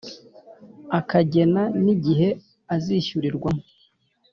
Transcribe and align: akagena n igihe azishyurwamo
akagena 0.99 1.63
n 1.83 1.85
igihe 1.95 2.29
azishyurwamo 2.75 3.63